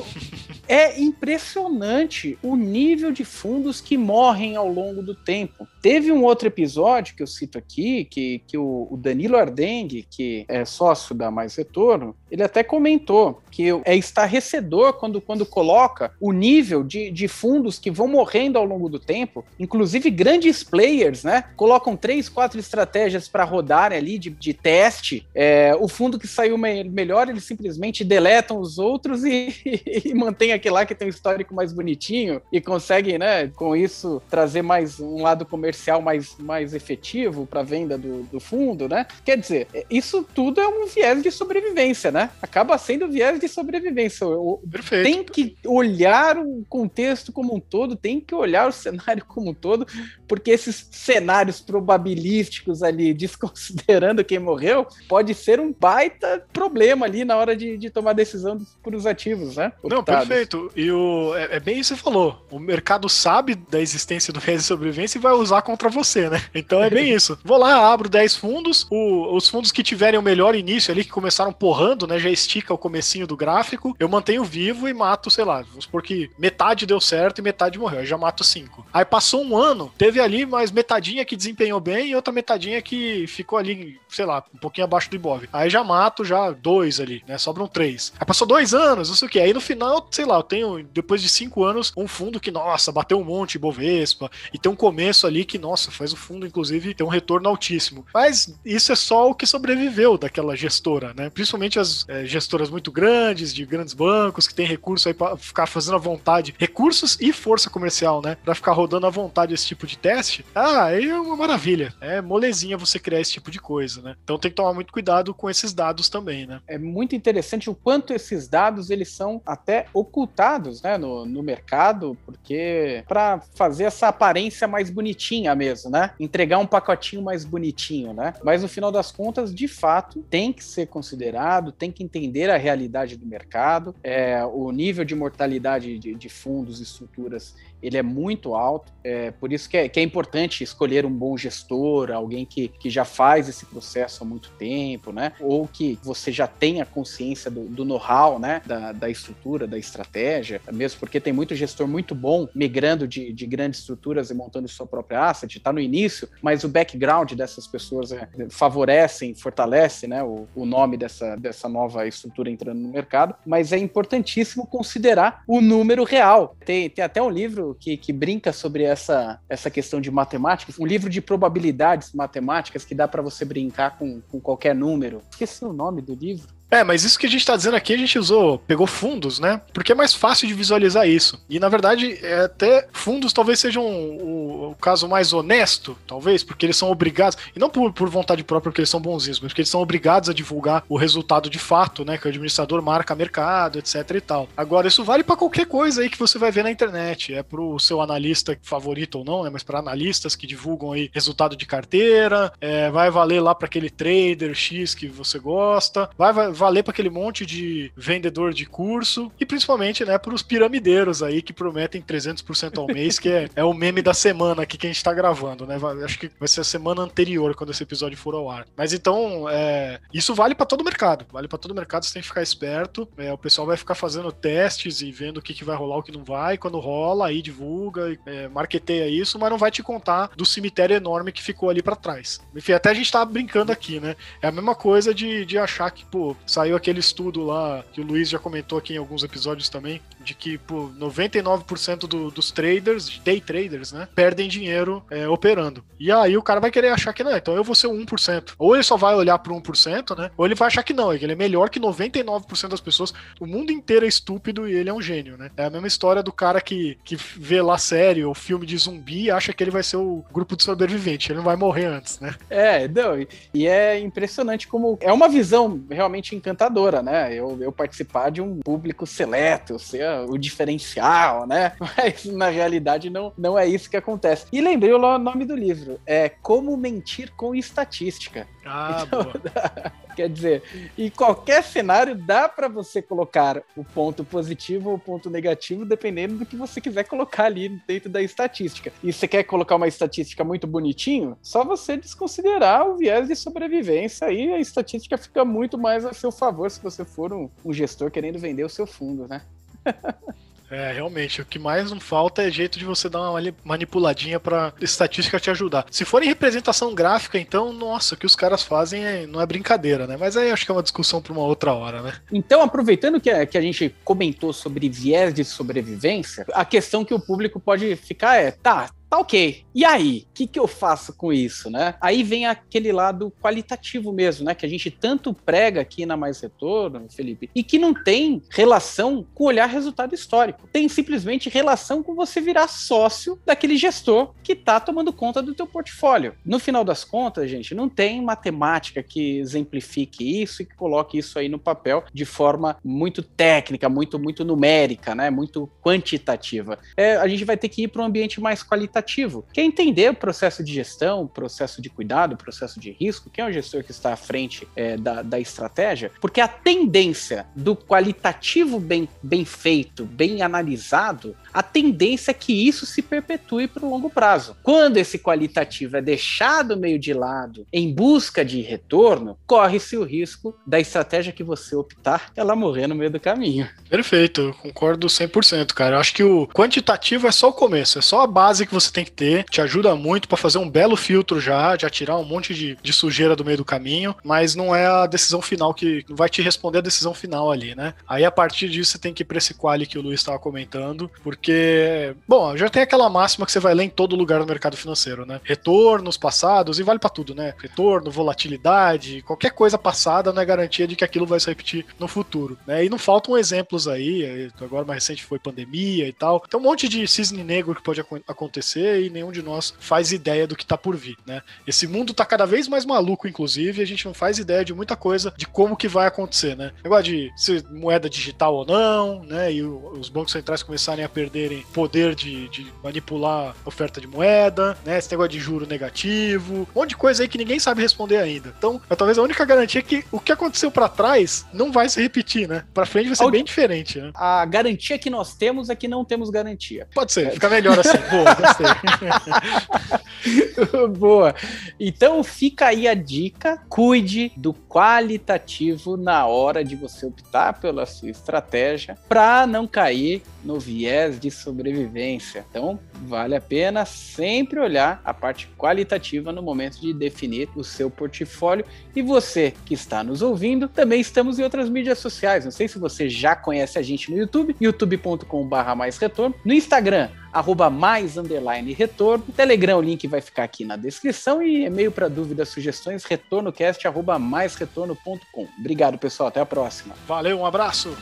É 0.67 0.99
impressionante 0.99 2.39
o 2.41 2.55
nível 2.55 3.11
de 3.11 3.25
fundos 3.25 3.81
que 3.81 3.97
morrem 3.97 4.55
ao 4.55 4.67
longo 4.67 5.03
do 5.03 5.13
tempo. 5.13 5.67
Teve 5.85 6.11
um 6.11 6.23
outro 6.23 6.47
episódio 6.47 7.15
que 7.15 7.21
eu 7.21 7.27
cito 7.27 7.59
aqui, 7.59 8.05
que, 8.05 8.41
que 8.47 8.57
o, 8.57 8.87
o 8.89 8.97
Danilo 8.97 9.37
Ardengue, 9.37 10.07
que 10.09 10.43
é 10.47 10.65
sócio 10.65 11.13
da 11.13 11.29
Mais 11.29 11.53
Retorno, 11.53 12.15
ele 12.31 12.41
até 12.41 12.63
comentou 12.63 13.39
que 13.51 13.67
é 13.85 13.95
estarrecedor 13.95 14.93
quando, 14.93 15.21
quando 15.21 15.45
coloca 15.45 16.11
o 16.19 16.33
nível 16.33 16.83
de, 16.83 17.11
de 17.11 17.27
fundos 17.27 17.77
que 17.77 17.91
vão 17.91 18.07
morrendo 18.07 18.57
ao 18.57 18.65
longo 18.65 18.89
do 18.89 18.97
tempo, 18.97 19.45
inclusive 19.59 20.09
grandes 20.09 20.63
players, 20.63 21.23
né? 21.23 21.43
Colocam 21.55 21.95
três, 21.95 22.27
quatro 22.27 22.59
estratégias 22.59 23.29
para 23.29 23.43
rodarem 23.43 23.97
ali 23.97 24.17
de, 24.17 24.31
de 24.31 24.53
teste. 24.55 25.25
É, 25.35 25.73
o 25.79 25.87
fundo 25.87 26.17
que 26.17 26.27
saiu 26.27 26.57
me 26.57 26.83
melhor, 26.83 27.29
eles 27.29 27.43
simplesmente 27.43 28.03
deletam 28.03 28.59
os 28.59 28.79
outros 28.79 29.23
e, 29.23 29.53
e, 30.03 30.13
mantém 30.15 30.51
aquele 30.51 30.73
lá 30.73 30.85
que 30.85 30.95
tem 30.95 31.07
um 31.07 31.11
histórico 31.11 31.53
mais 31.53 31.71
bonitinho 31.71 32.41
e 32.51 32.59
consegue, 32.59 33.19
né, 33.19 33.51
com 33.55 33.75
isso, 33.75 34.19
trazer 34.31 34.63
mais 34.63 34.99
um 34.99 35.21
lado 35.21 35.45
comercial 35.45 35.74
mais, 36.01 36.35
mais 36.39 36.73
efetivo 36.73 37.45
para 37.45 37.63
venda 37.63 37.97
do, 37.97 38.23
do 38.23 38.39
fundo, 38.39 38.87
né? 38.87 39.05
Quer 39.23 39.37
dizer, 39.37 39.67
isso 39.89 40.25
tudo 40.33 40.59
é 40.59 40.67
um 40.67 40.85
viés 40.87 41.21
de 41.21 41.31
sobrevivência, 41.31 42.11
né? 42.11 42.29
Acaba 42.41 42.77
sendo 42.77 43.07
viés 43.07 43.39
de 43.39 43.47
sobrevivência. 43.47 44.25
Perfeito. 44.69 45.03
Tem 45.03 45.23
que 45.23 45.55
olhar 45.65 46.37
o 46.37 46.65
contexto 46.69 47.31
como 47.31 47.55
um 47.55 47.59
todo, 47.59 47.95
tem 47.95 48.19
que 48.19 48.33
olhar 48.33 48.67
o 48.67 48.71
cenário 48.71 49.23
como 49.27 49.51
um 49.51 49.53
todo, 49.53 49.85
porque 50.27 50.51
esses 50.51 50.87
cenários 50.91 51.59
probabilísticos 51.59 52.83
ali, 52.83 53.13
desconsiderando 53.25 54.23
quem 54.23 54.39
morreu, 54.39 54.87
pode 55.07 55.33
ser 55.33 55.59
um 55.59 55.73
baita 55.73 56.45
problema 56.51 57.05
ali 57.05 57.25
na 57.25 57.35
hora 57.35 57.55
de, 57.55 57.77
de 57.77 57.89
tomar 57.89 58.13
decisão 58.13 58.59
por 58.81 58.95
os 58.95 59.05
ativos, 59.05 59.55
né? 59.55 59.71
Optados. 59.81 59.97
Não, 59.97 60.03
perfeito. 60.03 60.71
E 60.75 60.91
o, 60.91 61.35
é, 61.35 61.57
é, 61.57 61.59
bem 61.59 61.79
isso 61.79 61.93
que 61.93 61.99
você 61.99 62.03
falou. 62.03 62.45
O 62.51 62.59
mercado 62.59 63.07
sabe 63.09 63.55
da 63.55 63.79
existência 63.79 64.31
do 64.31 64.39
viés 64.39 64.61
de 64.61 64.67
sobrevivência 64.67 65.17
e 65.17 65.21
vai 65.21 65.33
usar 65.33 65.61
contra 65.65 65.89
você, 65.89 66.29
né? 66.29 66.41
Então 66.53 66.81
é 66.81 66.89
bem 66.89 67.13
isso. 67.13 67.37
Vou 67.43 67.57
lá, 67.57 67.91
abro 67.91 68.07
10 68.07 68.35
fundos, 68.35 68.87
o, 68.89 69.35
os 69.35 69.49
fundos 69.49 69.71
que 69.71 69.83
tiverem 69.83 70.19
o 70.19 70.23
melhor 70.23 70.55
início 70.55 70.91
ali, 70.91 71.03
que 71.03 71.09
começaram 71.09 71.51
porrando, 71.51 72.07
né? 72.07 72.17
Já 72.19 72.29
estica 72.29 72.73
o 72.73 72.77
comecinho 72.77 73.27
do 73.27 73.35
gráfico, 73.35 73.95
eu 73.99 74.07
mantenho 74.07 74.43
vivo 74.43 74.87
e 74.87 74.93
mato, 74.93 75.29
sei 75.29 75.43
lá, 75.43 75.61
vamos 75.61 75.85
supor 75.85 76.01
que 76.01 76.29
metade 76.37 76.85
deu 76.85 77.01
certo 77.01 77.39
e 77.39 77.41
metade 77.41 77.79
morreu. 77.79 77.99
Eu 77.99 78.05
já 78.05 78.17
mato 78.17 78.43
5. 78.43 78.85
Aí 78.93 79.03
passou 79.03 79.43
um 79.43 79.57
ano, 79.57 79.91
teve 79.97 80.19
ali 80.19 80.45
mais 80.45 80.71
metadinha 80.71 81.25
que 81.25 81.35
desempenhou 81.35 81.79
bem 81.79 82.09
e 82.09 82.15
outra 82.15 82.33
metadinha 82.33 82.81
que 82.81 83.25
ficou 83.27 83.57
ali, 83.57 83.99
sei 84.15 84.25
lá, 84.25 84.43
um 84.53 84.57
pouquinho 84.57 84.85
abaixo 84.85 85.09
do 85.09 85.15
Ibov. 85.15 85.47
Aí 85.51 85.69
já 85.69 85.83
mato 85.83 86.23
já 86.23 86.51
dois 86.51 86.99
ali, 86.99 87.23
né? 87.27 87.37
Sobram 87.37 87.67
três. 87.67 88.13
Aí 88.19 88.25
passou 88.25 88.47
dois 88.47 88.73
anos, 88.73 89.09
não 89.09 89.15
sei 89.15 89.27
o 89.27 89.31
que. 89.31 89.39
Aí 89.39 89.53
no 89.53 89.61
final, 89.61 90.07
sei 90.09 90.25
lá, 90.25 90.37
eu 90.37 90.43
tenho, 90.43 90.83
depois 90.93 91.21
de 91.21 91.29
cinco 91.29 91.63
anos, 91.63 91.91
um 91.97 92.07
fundo 92.07 92.39
que, 92.39 92.51
nossa, 92.51 92.91
bateu 92.91 93.19
um 93.19 93.23
monte 93.23 93.57
Bovespa, 93.57 94.29
e 94.53 94.59
tem 94.59 94.71
um 94.71 94.75
começo 94.75 95.27
ali 95.27 95.43
que, 95.43 95.57
nossa, 95.57 95.91
faz 95.91 96.13
o 96.13 96.15
fundo, 96.15 96.45
inclusive, 96.45 96.93
ter 96.93 97.03
um 97.03 97.07
retorno 97.07 97.49
altíssimo. 97.49 98.05
Mas 98.13 98.53
isso 98.63 98.91
é 98.91 98.95
só 98.95 99.29
o 99.29 99.35
que 99.35 99.45
sobreviveu 99.45 100.17
daquela 100.17 100.55
gestora, 100.55 101.13
né? 101.13 101.29
Principalmente 101.29 101.79
as 101.79 102.05
é, 102.07 102.25
gestoras 102.25 102.69
muito 102.69 102.91
grandes, 102.91 103.53
de 103.53 103.65
grandes 103.65 103.93
bancos, 103.93 104.47
que 104.47 104.55
tem 104.55 104.65
recurso 104.65 105.07
aí 105.07 105.13
pra 105.13 105.35
ficar 105.37 105.65
fazendo 105.65 105.95
à 105.95 105.99
vontade, 105.99 106.53
recursos 106.57 107.17
e 107.19 107.33
força 107.33 107.69
comercial, 107.69 108.21
né? 108.21 108.37
Pra 108.43 108.55
ficar 108.55 108.71
rodando 108.71 109.07
à 109.07 109.09
vontade 109.09 109.53
esse 109.53 109.65
tipo 109.65 109.85
de 109.85 109.97
teste. 109.97 110.45
Ah, 110.53 110.85
aí 110.85 111.09
é 111.09 111.19
uma 111.19 111.35
maravilha. 111.35 111.93
É 111.99 112.21
molezinha 112.21 112.77
você 112.77 112.99
criar 112.99 113.19
esse 113.19 113.33
tipo 113.33 113.51
de 113.51 113.59
coisa, 113.59 114.01
né? 114.05 114.15
Então 114.23 114.37
tem 114.37 114.51
que 114.51 114.55
tomar 114.55 114.73
muito 114.73 114.93
cuidado 114.93 115.33
com 115.33 115.49
esses 115.49 115.73
dados 115.73 116.07
também, 116.07 116.45
né? 116.45 116.61
É 116.67 116.77
muito 116.77 117.15
interessante 117.15 117.69
o 117.69 117.75
quanto 117.75 118.13
esses 118.13 118.47
dados 118.47 118.91
eles 118.91 119.11
são 119.11 119.41
até 119.45 119.87
ocultados 119.91 120.83
né, 120.83 120.97
no, 120.97 121.25
no 121.25 121.41
mercado, 121.41 122.15
porque 122.23 123.03
para 123.07 123.41
fazer 123.55 123.85
essa 123.85 124.07
aparência 124.07 124.67
mais 124.67 124.91
bonitinha 124.91 125.55
mesmo, 125.55 125.89
né? 125.89 126.11
Entregar 126.19 126.59
um 126.59 126.67
pacotinho 126.67 127.23
mais 127.23 127.43
bonitinho, 127.43 128.13
né? 128.13 128.35
Mas 128.43 128.61
no 128.61 128.67
final 128.67 128.91
das 128.91 129.11
contas, 129.11 129.53
de 129.53 129.67
fato, 129.67 130.23
tem 130.29 130.53
que 130.53 130.63
ser 130.63 130.85
considerado, 130.85 131.71
tem 131.71 131.91
que 131.91 132.03
entender 132.03 132.49
a 132.49 132.57
realidade 132.57 133.17
do 133.17 133.25
mercado, 133.25 133.95
é, 134.03 134.45
o 134.45 134.71
nível 134.71 135.03
de 135.03 135.15
mortalidade 135.15 135.97
de, 135.97 136.13
de 136.13 136.29
fundos 136.29 136.79
e 136.79 136.83
estruturas 136.83 137.55
ele 137.81 137.97
é 137.97 138.03
muito 138.03 138.55
alto, 138.55 138.91
é, 139.03 139.29
por 139.29 139.53
isso 139.53 139.69
que 139.69 139.77
é, 139.77 139.87
que 139.87 139.99
é, 139.99 140.03
importante 140.03 140.63
escolher 140.63 141.05
um 141.05 141.11
bom 141.11 141.37
gestor, 141.37 142.11
alguém 142.11 142.45
que, 142.45 142.67
que 142.67 142.89
já 142.89 143.05
faz 143.05 143.47
esse 143.47 143.65
processo 143.65 144.23
há 144.23 144.25
muito 144.25 144.49
tempo, 144.57 145.11
né? 145.11 145.33
Ou 145.39 145.67
que 145.67 145.99
você 146.03 146.31
já 146.31 146.47
tenha 146.47 146.85
consciência 146.85 147.51
do, 147.51 147.65
do 147.65 147.85
know-how, 147.85 148.39
né? 148.39 148.61
Da, 148.65 148.91
da, 148.91 149.09
estrutura, 149.09 149.67
da 149.67 149.77
estratégia, 149.77 150.59
mesmo 150.71 150.99
porque 150.99 151.19
tem 151.19 151.31
muito 151.31 151.53
gestor 151.53 151.87
muito 151.87 152.15
bom 152.15 152.47
migrando 152.55 153.07
de, 153.07 153.31
de 153.31 153.45
grandes 153.45 153.81
estruturas 153.81 154.31
e 154.31 154.33
montando 154.33 154.67
sua 154.67 154.87
própria 154.87 155.29
asset, 155.29 155.57
está 155.57 155.71
no 155.71 155.79
início, 155.79 156.27
mas 156.41 156.63
o 156.63 156.69
background 156.69 157.33
dessas 157.33 157.67
pessoas 157.67 158.11
é, 158.11 158.27
favorecem, 158.49 159.35
fortalece, 159.35 160.07
né? 160.07 160.23
O, 160.23 160.47
o 160.55 160.65
nome 160.65 160.97
dessa, 160.97 161.35
dessa 161.35 161.69
nova 161.69 162.07
estrutura 162.07 162.49
entrando 162.49 162.79
no 162.79 162.89
mercado, 162.89 163.35
mas 163.45 163.71
é 163.71 163.77
importantíssimo 163.77 164.65
considerar 164.65 165.43
o 165.47 165.61
número 165.61 166.03
real. 166.03 166.55
Tem, 166.65 166.89
tem 166.89 167.03
até 167.05 167.21
um 167.21 167.29
livro 167.29 167.64
que, 167.73 167.97
que 167.97 168.13
brinca 168.13 168.53
sobre 168.53 168.83
essa, 168.83 169.39
essa 169.49 169.69
questão 169.71 169.99
de 169.99 170.11
matemática, 170.11 170.73
um 170.79 170.85
livro 170.85 171.09
de 171.09 171.21
probabilidades 171.21 172.13
matemáticas 172.13 172.85
que 172.85 172.93
dá 172.93 173.07
para 173.07 173.21
você 173.21 173.43
brincar 173.43 173.97
com, 173.97 174.21
com 174.21 174.39
qualquer 174.39 174.75
número. 174.75 175.21
Esqueci 175.31 175.65
o 175.65 175.73
nome 175.73 176.01
do 176.01 176.13
livro. 176.13 176.53
É, 176.75 176.83
mas 176.83 177.05
isso 177.05 177.17
que 177.17 177.25
a 177.25 177.29
gente 177.29 177.39
está 177.39 177.55
dizendo 177.55 177.77
aqui, 177.77 177.93
a 177.93 177.97
gente 177.97 178.19
usou, 178.19 178.59
pegou 178.59 178.85
fundos, 178.85 179.39
né? 179.39 179.61
Porque 179.73 179.93
é 179.93 179.95
mais 179.95 180.13
fácil 180.13 180.45
de 180.45 180.53
visualizar 180.53 181.07
isso. 181.07 181.41
E 181.49 181.57
na 181.57 181.69
verdade, 181.69 182.19
é 182.21 182.41
até 182.41 182.85
fundos 182.91 183.31
talvez 183.31 183.61
sejam 183.61 183.85
o, 183.85 184.71
o, 184.71 184.75
caso 184.75 185.07
mais 185.07 185.31
honesto, 185.31 185.97
talvez, 186.05 186.43
porque 186.43 186.65
eles 186.65 186.75
são 186.75 186.91
obrigados, 186.91 187.37
e 187.55 187.59
não 187.59 187.69
por, 187.69 187.93
por 187.93 188.09
vontade 188.09 188.43
própria, 188.43 188.69
porque 188.69 188.81
eles 188.81 188.89
são 188.89 188.99
bonzinhos, 188.99 189.39
mas 189.39 189.53
porque 189.53 189.61
eles 189.61 189.69
são 189.69 189.81
obrigados 189.81 190.27
a 190.29 190.33
divulgar 190.33 190.83
o 190.89 190.97
resultado 190.97 191.49
de 191.49 191.57
fato, 191.57 192.03
né? 192.03 192.17
Que 192.17 192.27
o 192.27 192.29
administrador 192.29 192.81
marca 192.81 193.15
mercado, 193.15 193.79
etc 193.79 194.11
e 194.13 194.21
tal. 194.21 194.49
Agora, 194.57 194.89
isso 194.89 195.01
vale 195.01 195.23
para 195.23 195.37
qualquer 195.37 195.67
coisa 195.67 196.01
aí 196.01 196.09
que 196.09 196.19
você 196.19 196.37
vai 196.37 196.51
ver 196.51 196.65
na 196.65 196.71
internet. 196.71 197.33
É 197.33 197.41
pro 197.41 197.79
seu 197.79 198.01
analista 198.01 198.57
favorito 198.61 199.19
ou 199.19 199.23
não, 199.23 199.45
né? 199.45 199.49
Mas 199.49 199.63
para 199.63 199.79
analistas 199.79 200.35
que 200.35 200.45
divulgam 200.45 200.91
aí 200.91 201.09
resultado 201.13 201.55
de 201.55 201.65
carteira, 201.65 202.51
é, 202.59 202.91
vai 202.91 203.09
valer 203.09 203.39
lá 203.39 203.55
para 203.55 203.67
aquele 203.67 203.89
trader 203.89 204.53
X 204.53 204.93
que 204.93 205.07
você 205.07 205.39
gosta, 205.39 206.09
vai, 206.17 206.33
vai 206.33 206.64
valer 206.65 206.83
para 206.83 206.91
aquele 206.91 207.11
monte 207.11 207.45
de 207.45 207.91
vendedor 207.95 208.51
de 208.51 208.65
curso 208.65 209.31
e 209.39 209.45
principalmente, 209.45 210.03
né, 210.03 210.17
para 210.17 210.33
os 210.33 210.41
piramideiros 210.41 211.21
aí 211.21 211.41
que 211.41 211.53
prometem 211.53 212.01
300% 212.01 212.79
ao 212.79 212.87
mês, 212.87 213.19
que 213.19 213.29
é, 213.29 213.47
é 213.55 213.63
o 213.63 213.73
meme 213.73 214.01
da 214.01 214.13
semana 214.13 214.63
aqui 214.63 214.77
que 214.77 214.87
a 214.87 214.89
gente 214.89 214.97
está 214.97 215.13
gravando, 215.13 215.67
né? 215.67 215.77
Acho 216.03 216.17
que 216.17 216.31
vai 216.39 216.47
ser 216.47 216.61
a 216.61 216.63
semana 216.63 217.03
anterior 217.03 217.55
quando 217.55 217.69
esse 217.71 217.83
episódio 217.83 218.17
for 218.17 218.33
ao 218.33 218.49
ar. 218.49 218.65
Mas 218.75 218.93
então, 218.93 219.47
é, 219.47 219.99
isso 220.11 220.33
vale 220.33 220.55
para 220.55 220.65
todo 220.65 220.81
o 220.81 220.83
mercado. 220.83 221.25
Vale 221.31 221.47
para 221.47 221.57
todo 221.59 221.71
o 221.71 221.75
mercado, 221.75 222.03
você 222.03 222.13
tem 222.13 222.21
que 222.21 222.27
ficar 222.27 222.41
esperto. 222.41 223.07
É, 223.15 223.31
o 223.31 223.37
pessoal 223.37 223.67
vai 223.67 223.77
ficar 223.77 223.93
fazendo 223.93 224.31
testes 224.31 225.01
e 225.01 225.11
vendo 225.11 225.37
o 225.37 225.41
que, 225.41 225.53
que 225.53 225.63
vai 225.63 225.75
rolar, 225.75 225.97
o 225.97 226.03
que 226.03 226.11
não 226.11 226.23
vai. 226.23 226.57
Quando 226.57 226.79
rola, 226.79 227.27
aí 227.27 227.41
divulga, 227.41 228.17
é, 228.25 228.47
marketeia 228.47 229.07
isso, 229.07 229.37
mas 229.37 229.51
não 229.51 229.57
vai 229.57 229.69
te 229.69 229.83
contar 229.83 230.31
do 230.35 230.45
cemitério 230.45 230.95
enorme 230.95 231.31
que 231.31 231.43
ficou 231.43 231.69
ali 231.69 231.83
para 231.83 231.95
trás. 231.95 232.41
Enfim, 232.55 232.73
até 232.73 232.89
a 232.89 232.93
gente 232.93 233.11
tá 233.11 233.23
brincando 233.23 233.71
aqui, 233.71 233.99
né? 233.99 234.15
É 234.41 234.47
a 234.47 234.51
mesma 234.51 234.73
coisa 234.73 235.13
de, 235.13 235.45
de 235.45 235.57
achar 235.57 235.91
que, 235.91 236.05
pô, 236.05 236.35
saiu 236.45 236.75
aquele 236.75 236.99
estudo 236.99 237.43
lá 237.43 237.83
que 237.93 238.01
o 238.01 238.05
Luiz 238.05 238.29
já 238.29 238.39
comentou 238.39 238.77
aqui 238.77 238.93
em 238.93 238.97
alguns 238.97 239.23
episódios 239.23 239.69
também, 239.69 240.01
de 240.25 240.33
que, 240.33 240.57
pô, 240.57 240.89
99% 240.99 242.07
do, 242.07 242.31
dos 242.31 242.51
traders, 242.51 243.19
day 243.23 243.39
traders, 243.39 243.93
né, 243.93 244.07
perdem 244.13 244.49
dinheiro 244.49 245.03
é, 245.09 245.27
operando. 245.27 245.83
E 245.99 246.11
aí 246.11 246.35
o 246.35 246.41
cara 246.41 246.59
vai 246.59 246.71
querer 246.71 246.89
achar 246.89 247.13
que 247.13 247.23
não, 247.23 247.35
então 247.35 247.55
eu 247.55 247.63
vou 247.63 247.75
ser 247.75 247.87
o 247.87 247.93
1%. 247.93 248.53
Ou 248.57 248.75
ele 248.75 248.83
só 248.83 248.97
vai 248.97 249.15
olhar 249.15 249.37
pro 249.39 249.55
1%, 249.55 250.17
né? 250.17 250.31
Ou 250.35 250.45
ele 250.45 250.55
vai 250.55 250.67
achar 250.67 250.83
que 250.83 250.93
não, 250.93 251.13
ele 251.13 251.31
é 251.31 251.35
melhor 251.35 251.69
que 251.69 251.79
99% 251.79 252.67
das 252.67 252.81
pessoas. 252.81 253.13
O 253.39 253.45
mundo 253.45 253.71
inteiro 253.71 254.05
é 254.05 254.09
estúpido 254.09 254.67
e 254.67 254.73
ele 254.73 254.89
é 254.89 254.93
um 254.93 255.01
gênio, 255.01 255.37
né? 255.37 255.51
É 255.55 255.65
a 255.65 255.69
mesma 255.69 255.87
história 255.87 256.23
do 256.23 256.33
cara 256.33 256.59
que, 256.59 256.97
que 257.03 257.15
vê 257.15 257.61
lá 257.61 257.77
série 257.77 258.25
ou 258.25 258.33
filme 258.33 258.65
de 258.65 258.77
zumbi 258.77 259.25
e 259.25 259.31
acha 259.31 259.53
que 259.53 259.63
ele 259.63 259.71
vai 259.71 259.83
ser 259.83 259.97
o 259.97 260.25
grupo 260.31 260.55
de 260.55 260.63
sobrevivente. 260.63 261.31
Ele 261.31 261.37
não 261.37 261.45
vai 261.45 261.55
morrer 261.55 261.85
antes, 261.85 262.19
né? 262.19 262.35
É, 262.49 262.87
não, 262.87 263.25
e 263.53 263.67
é 263.67 263.99
impressionante 263.99 264.67
como. 264.67 264.97
É 265.01 265.11
uma 265.11 265.29
visão 265.29 265.83
realmente 265.89 266.35
encantadora, 266.35 267.01
né? 267.01 267.33
Eu, 267.33 267.57
eu 267.61 267.71
participar 267.71 268.29
de 268.31 268.41
um 268.41 268.59
público 268.59 269.05
seleto, 269.05 269.77
ser 269.79 270.03
o 270.21 270.37
diferencial, 270.37 271.45
né? 271.47 271.73
Mas 271.97 272.25
na 272.25 272.49
realidade 272.49 273.09
não, 273.09 273.33
não 273.37 273.57
é 273.57 273.67
isso 273.67 273.89
que 273.89 273.97
acontece. 273.97 274.47
E 274.51 274.61
lembrei 274.61 274.93
o 274.93 275.17
nome 275.17 275.45
do 275.45 275.55
livro: 275.55 275.99
é 276.05 276.29
Como 276.29 276.75
Mentir 276.77 277.31
com 277.35 277.55
Estatística. 277.55 278.47
Ah, 278.65 279.03
então, 279.05 279.23
boa. 279.23 279.33
Quer 280.15 280.29
dizer, 280.29 280.63
em 280.97 281.09
qualquer 281.09 281.61
cenário 281.61 282.15
dá 282.15 282.47
para 282.47 282.69
você 282.69 283.01
colocar 283.01 283.61
o 283.75 283.83
ponto 283.83 284.23
positivo 284.23 284.89
ou 284.89 284.95
o 284.95 284.99
ponto 284.99 285.29
negativo, 285.29 285.83
dependendo 285.83 286.37
do 286.37 286.45
que 286.45 286.55
você 286.55 286.79
quiser 286.79 287.03
colocar 287.03 287.45
ali 287.45 287.81
dentro 287.85 288.09
da 288.09 288.21
estatística. 288.21 288.93
E 289.03 289.11
você 289.11 289.27
quer 289.27 289.43
colocar 289.43 289.75
uma 289.75 289.89
estatística 289.89 290.41
muito 290.41 290.65
bonitinho, 290.65 291.37
só 291.41 291.65
você 291.65 291.97
desconsiderar 291.97 292.87
o 292.87 292.95
viés 292.95 293.27
de 293.27 293.35
sobrevivência 293.35 294.27
aí 294.27 294.53
a 294.53 294.59
estatística 294.59 295.17
fica 295.17 295.43
muito 295.43 295.77
mais 295.77 296.05
a 296.05 296.13
seu 296.13 296.31
favor 296.31 296.71
se 296.71 296.81
você 296.81 297.03
for 297.03 297.33
um, 297.33 297.49
um 297.63 297.73
gestor 297.73 298.09
querendo 298.09 298.39
vender 298.39 298.63
o 298.63 298.69
seu 298.69 298.87
fundo, 298.87 299.27
né? 299.27 299.41
É, 300.69 300.91
realmente, 300.91 301.41
o 301.41 301.45
que 301.45 301.59
mais 301.59 301.91
não 301.91 301.99
falta 301.99 302.41
é 302.41 302.51
jeito 302.51 302.79
de 302.79 302.85
você 302.85 303.07
dar 303.07 303.21
uma 303.21 303.53
manipuladinha 303.63 304.39
pra 304.39 304.73
estatística 304.81 305.39
te 305.39 305.49
ajudar. 305.51 305.85
Se 305.91 306.03
for 306.03 306.23
em 306.23 306.27
representação 306.27 306.93
gráfica, 306.93 307.37
então, 307.37 307.71
nossa, 307.71 308.15
o 308.15 308.17
que 308.17 308.25
os 308.25 308.35
caras 308.35 308.63
fazem 308.63 309.05
é, 309.05 309.27
não 309.27 309.39
é 309.39 309.45
brincadeira, 309.45 310.07
né? 310.07 310.17
Mas 310.19 310.35
aí 310.35 310.51
acho 310.51 310.65
que 310.65 310.71
é 310.71 310.75
uma 310.75 310.83
discussão 310.83 311.21
pra 311.21 311.31
uma 311.31 311.43
outra 311.43 311.73
hora, 311.73 312.01
né? 312.01 312.13
Então, 312.31 312.61
aproveitando 312.61 313.21
que 313.21 313.29
a, 313.29 313.45
que 313.45 313.57
a 313.57 313.61
gente 313.61 313.93
comentou 314.03 314.51
sobre 314.51 314.89
viés 314.89 315.33
de 315.33 315.45
sobrevivência, 315.45 316.45
a 316.53 316.65
questão 316.65 317.05
que 317.05 317.13
o 317.13 317.19
público 317.19 317.59
pode 317.59 317.95
ficar 317.95 318.35
é, 318.35 318.51
tá, 318.51 318.89
Tá 319.09 319.19
ok. 319.19 319.63
E 319.73 319.85
aí? 319.85 320.25
O 320.29 320.33
que, 320.33 320.47
que 320.47 320.59
eu 320.59 320.67
faço 320.67 321.13
com 321.13 321.31
isso, 321.31 321.69
né? 321.69 321.95
Aí 322.01 322.23
vem 322.23 322.45
aquele 322.45 322.91
lado 322.91 323.31
qualitativo 323.41 324.11
mesmo, 324.11 324.45
né? 324.45 324.55
Que 324.55 324.65
a 324.65 324.69
gente 324.69 324.89
tanto 324.89 325.33
prega 325.33 325.81
aqui 325.81 326.05
na 326.05 326.17
Mais 326.17 326.39
Retorno, 326.39 327.05
Felipe, 327.09 327.49
e 327.53 327.63
que 327.63 327.77
não 327.77 327.93
tem 327.93 328.41
relação 328.49 329.25
com 329.33 329.45
olhar 329.45 329.67
resultado 329.67 330.15
histórico. 330.15 330.67
Tem 330.71 330.87
simplesmente 330.89 331.49
relação 331.49 332.01
com 332.01 332.15
você 332.15 332.41
virar 332.41 332.67
sócio 332.67 333.39
daquele 333.45 333.77
gestor 333.77 334.33
que 334.43 334.55
tá 334.55 334.79
tomando 334.79 335.13
conta 335.13 335.41
do 335.41 335.53
teu 335.53 335.67
portfólio. 335.67 336.35
No 336.45 336.59
final 336.59 336.83
das 336.83 337.03
contas, 337.03 337.49
gente, 337.49 337.75
não 337.75 337.87
tem 337.87 338.21
matemática 338.21 339.03
que 339.03 339.37
exemplifique 339.37 340.41
isso 340.41 340.61
e 340.61 340.65
que 340.65 340.75
coloque 340.75 341.17
isso 341.17 341.37
aí 341.37 341.47
no 341.47 341.59
papel 341.59 342.03
de 342.13 342.25
forma 342.25 342.77
muito 342.83 343.21
técnica, 343.21 343.87
muito, 343.87 344.17
muito 344.17 344.43
numérica, 344.43 345.13
né? 345.13 345.29
Muito 345.29 345.69
quantitativa. 345.81 346.79
É, 346.97 347.17
a 347.17 347.27
gente 347.27 347.45
vai 347.45 347.55
ter 347.55 347.69
que 347.69 347.83
ir 347.83 347.87
para 347.87 348.01
um 348.01 348.05
ambiente 348.05 348.41
mais 348.41 348.63
qualitativo 348.63 348.95
qualitativo, 349.05 349.45
que 349.53 349.61
é 349.61 349.63
entender 349.63 350.09
o 350.09 350.15
processo 350.15 350.63
de 350.63 350.73
gestão, 350.73 351.23
o 351.23 351.27
processo 351.27 351.81
de 351.81 351.89
cuidado, 351.89 352.33
o 352.33 352.37
processo 352.37 352.79
de 352.79 352.91
risco, 352.91 353.29
quem 353.29 353.45
é 353.45 353.47
o 353.47 353.53
gestor 353.53 353.83
que 353.83 353.91
está 353.91 354.13
à 354.13 354.15
frente 354.15 354.67
é, 354.75 354.97
da, 354.97 355.21
da 355.21 355.39
estratégia, 355.39 356.11
porque 356.19 356.41
a 356.41 356.47
tendência 356.47 357.45
do 357.55 357.75
qualitativo 357.75 358.79
bem, 358.79 359.07
bem 359.21 359.45
feito, 359.45 360.03
bem 360.05 360.41
analisado, 360.41 361.35
a 361.53 361.61
tendência 361.61 362.31
é 362.31 362.33
que 362.33 362.67
isso 362.67 362.85
se 362.85 363.01
perpetue 363.01 363.67
para 363.67 363.85
o 363.85 363.89
longo 363.89 364.09
prazo. 364.09 364.57
Quando 364.63 364.97
esse 364.97 365.19
qualitativo 365.19 365.97
é 365.97 366.01
deixado 366.01 366.75
meio 366.75 366.99
de 366.99 367.13
lado 367.13 367.65
em 367.71 367.93
busca 367.93 368.43
de 368.43 368.61
retorno, 368.61 369.37
corre-se 369.45 369.95
o 369.95 370.03
risco 370.03 370.55
da 370.65 370.79
estratégia 370.79 371.31
que 371.31 371.43
você 371.43 371.75
optar 371.75 372.31
ela 372.35 372.55
morrer 372.55 372.87
no 372.87 372.95
meio 372.95 373.11
do 373.11 373.19
caminho. 373.19 373.69
Perfeito, 373.89 374.55
concordo 374.61 375.07
100%, 375.07 375.73
cara. 375.73 375.95
Eu 375.95 375.99
acho 375.99 376.13
que 376.13 376.23
o 376.23 376.47
quantitativo 376.47 377.27
é 377.27 377.31
só 377.31 377.49
o 377.49 377.53
começo, 377.53 377.99
é 377.99 378.01
só 378.01 378.21
a 378.21 378.27
base 378.27 378.65
que 378.65 378.73
você 378.73 378.84
tem 378.91 379.05
que 379.05 379.11
ter, 379.11 379.43
te 379.45 379.61
ajuda 379.61 379.95
muito 379.95 380.27
para 380.27 380.37
fazer 380.37 380.57
um 380.57 380.69
belo 380.69 380.95
filtro 380.95 381.39
já, 381.39 381.77
já 381.77 381.89
tirar 381.89 382.17
um 382.17 382.23
monte 382.23 382.53
de, 382.53 382.77
de 382.81 382.93
sujeira 382.93 383.35
do 383.35 383.45
meio 383.45 383.57
do 383.57 383.65
caminho, 383.65 384.15
mas 384.23 384.55
não 384.55 384.75
é 384.75 384.85
a 384.85 385.05
decisão 385.05 385.41
final 385.41 385.73
que 385.73 386.05
vai 386.09 386.29
te 386.29 386.41
responder 386.41 386.79
a 386.79 386.81
decisão 386.81 387.13
final 387.13 387.51
ali, 387.51 387.75
né? 387.75 387.93
Aí 388.07 388.25
a 388.25 388.31
partir 388.31 388.69
disso 388.69 388.91
você 388.91 388.97
tem 388.97 389.13
que 389.13 389.23
ir 389.23 389.25
pra 389.25 389.37
esse 389.37 389.53
quali 389.53 389.85
que 389.85 389.97
o 389.97 390.01
Luiz 390.01 390.19
estava 390.19 390.39
comentando, 390.39 391.09
porque, 391.23 392.15
bom, 392.27 392.55
já 392.57 392.69
tem 392.69 392.81
aquela 392.81 393.09
máxima 393.09 393.45
que 393.45 393.51
você 393.51 393.59
vai 393.59 393.73
ler 393.73 393.83
em 393.83 393.89
todo 393.89 394.15
lugar 394.15 394.39
no 394.39 394.45
mercado 394.45 394.77
financeiro, 394.77 395.25
né? 395.25 395.39
Retornos 395.43 396.17
passados, 396.17 396.79
e 396.79 396.83
vale 396.83 396.99
para 396.99 397.09
tudo, 397.09 397.33
né? 397.33 397.53
Retorno, 397.57 398.11
volatilidade, 398.11 399.21
qualquer 399.21 399.51
coisa 399.51 399.77
passada 399.77 400.31
não 400.33 400.41
é 400.41 400.45
garantia 400.45 400.87
de 400.87 400.95
que 400.95 401.03
aquilo 401.03 401.25
vai 401.25 401.39
se 401.39 401.47
repetir 401.47 401.85
no 401.99 402.07
futuro, 402.07 402.57
né? 402.67 402.85
E 402.85 402.89
não 402.89 402.97
faltam 402.97 403.37
exemplos 403.37 403.87
aí, 403.87 404.49
agora 404.61 404.85
mais 404.85 405.03
recente 405.03 405.23
foi 405.23 405.39
pandemia 405.39 406.07
e 406.07 406.13
tal. 406.13 406.39
Tem 406.39 406.59
um 406.59 406.63
monte 406.63 406.87
de 406.87 407.07
cisne 407.07 407.43
negro 407.43 407.75
que 407.75 407.83
pode 407.83 408.01
acontecer 408.27 408.74
acontecer 408.75 409.03
e 409.03 409.09
nenhum 409.09 409.31
de 409.31 409.41
nós 409.41 409.73
faz 409.79 410.11
ideia 410.11 410.45
do 410.45 410.55
que 410.55 410.65
tá 410.65 410.77
por 410.77 410.95
vir, 410.95 411.17
né? 411.25 411.41
Esse 411.65 411.87
mundo 411.87 412.13
tá 412.13 412.25
cada 412.25 412.45
vez 412.45 412.67
mais 412.67 412.85
maluco, 412.85 413.27
inclusive, 413.27 413.79
e 413.79 413.83
a 413.83 413.87
gente 413.87 414.05
não 414.05 414.13
faz 414.13 414.37
ideia 414.37 414.65
de 414.65 414.73
muita 414.73 414.95
coisa 414.95 415.33
de 415.37 415.45
como 415.45 415.77
que 415.77 415.87
vai 415.87 416.07
acontecer, 416.07 416.55
né? 416.55 416.71
Negócio 416.83 417.05
de 417.05 417.31
se 417.35 417.63
moeda 417.71 418.09
digital 418.09 418.53
ou 418.53 418.65
não, 418.65 419.23
né? 419.23 419.53
E 419.53 419.63
os 419.63 420.09
bancos 420.09 420.33
centrais 420.33 420.61
começarem 420.61 421.03
a 421.03 421.09
perderem 421.09 421.63
poder 421.73 422.15
de, 422.15 422.49
de 422.49 422.67
manipular 422.83 423.55
oferta 423.65 424.01
de 424.01 424.07
moeda, 424.07 424.77
né? 424.85 424.97
Esse 424.97 425.11
negócio 425.11 425.31
de 425.31 425.39
juro 425.39 425.65
negativo, 425.65 426.67
um 426.75 426.79
monte 426.79 426.89
de 426.89 426.97
coisa 426.97 427.23
aí 427.23 427.29
que 427.29 427.37
ninguém 427.37 427.59
sabe 427.59 427.81
responder 427.81 428.17
ainda. 428.17 428.53
Então, 428.57 428.81
talvez 428.97 429.17
a 429.17 429.21
única 429.21 429.45
garantia 429.45 429.79
é 429.79 429.83
que 429.83 430.03
o 430.11 430.19
que 430.19 430.31
aconteceu 430.31 430.69
para 430.69 430.89
trás 430.89 431.45
não 431.53 431.71
vai 431.71 431.87
se 431.87 432.01
repetir, 432.01 432.47
né? 432.47 432.63
Para 432.73 432.85
frente 432.85 433.07
vai 433.07 433.15
ser 433.15 433.31
bem 433.31 433.43
diferente, 433.43 433.99
né? 433.99 434.11
A 434.15 434.45
garantia 434.45 434.97
que 434.97 435.09
nós 435.09 435.35
temos 435.35 435.69
é 435.69 435.75
que 435.75 435.87
não 435.87 436.03
temos 436.03 436.29
garantia. 436.29 436.87
Pode 436.93 437.11
ser, 437.11 437.31
fica 437.31 437.49
melhor 437.49 437.79
assim. 437.79 437.97
Boa, 438.09 438.33
gostei. 438.33 438.64
Boa. 440.97 441.35
Então 441.79 442.23
fica 442.23 442.67
aí 442.67 442.87
a 442.87 442.93
dica: 442.93 443.61
cuide 443.69 444.31
do 444.35 444.53
qualitativo 444.53 445.97
na 445.97 446.25
hora 446.25 446.63
de 446.63 446.75
você 446.75 447.05
optar 447.05 447.59
pela 447.59 447.85
sua 447.85 448.09
estratégia 448.09 448.97
para 449.07 449.45
não 449.45 449.67
cair 449.67 450.23
no 450.45 450.59
viés 450.59 451.19
de 451.19 451.31
sobrevivência. 451.31 452.45
Então, 452.49 452.79
vale 453.03 453.35
a 453.35 453.41
pena 453.41 453.83
sempre 453.85 454.59
olhar 454.59 455.01
a 455.03 455.13
parte 455.13 455.49
qualitativa 455.57 456.31
no 456.31 456.41
momento 456.41 456.79
de 456.79 456.93
definir 456.93 457.49
o 457.55 457.63
seu 457.63 457.89
portfólio. 457.89 458.65
E 458.95 459.01
você 459.01 459.53
que 459.65 459.73
está 459.73 460.03
nos 460.03 460.21
ouvindo, 460.21 460.67
também 460.67 461.01
estamos 461.01 461.39
em 461.39 461.43
outras 461.43 461.67
mídias 461.67 461.99
sociais. 461.99 462.45
Não 462.45 462.51
sei 462.51 462.67
se 462.67 462.77
você 462.77 463.09
já 463.09 463.35
conhece 463.35 463.79
a 463.79 463.81
gente 463.81 464.11
no 464.11 464.17
YouTube, 464.17 464.55
youtube.com/barra 464.61 465.75
mais 465.75 465.97
retorno, 465.97 466.35
no 466.45 466.53
Instagram 466.53 467.09
arroba 467.35 467.69
mais 467.69 468.15
underline 468.15 468.71
retorno. 468.71 469.25
Telegram, 469.35 469.77
o 469.77 469.81
link 469.81 470.07
vai 470.07 470.21
ficar 470.21 470.45
aqui 470.45 470.63
na 470.63 470.77
descrição 470.77 471.43
e 471.43 471.65
e-mail 471.65 471.91
para 471.91 472.07
dúvidas, 472.07 472.47
sugestões, 472.47 473.03
retornocast 473.03 473.85
arroba 473.85 474.17
mais 474.17 474.55
retorno.com. 474.55 475.47
Obrigado, 475.59 475.97
pessoal. 475.97 476.29
Até 476.29 476.39
a 476.39 476.45
próxima. 476.45 476.95
Valeu, 477.05 477.37
um 477.37 477.45
abraço. 477.45 477.93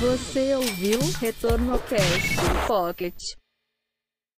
Você 0.00 0.54
ouviu 0.54 1.00
Retorno 1.20 1.76
Cast 1.80 2.36
Pocket. 2.68 3.37